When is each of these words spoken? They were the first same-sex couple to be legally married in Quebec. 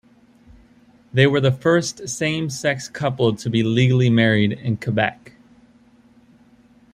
They 1.13 1.27
were 1.27 1.39
the 1.39 1.51
first 1.51 2.09
same-sex 2.09 2.89
couple 2.89 3.35
to 3.35 3.49
be 3.51 3.61
legally 3.61 4.09
married 4.09 4.51
in 4.51 4.77
Quebec. 4.77 5.33